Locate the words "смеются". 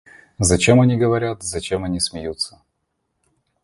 1.99-2.63